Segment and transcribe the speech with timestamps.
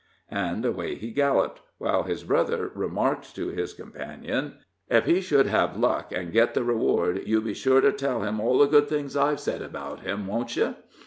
[0.31, 4.55] And away he galloped, while his brother remarked to his companion:
[4.89, 8.39] "'Ef he should have luck, an' get the reward, you be sure to tell him
[8.41, 10.73] all the good things I've said about him, won't you?"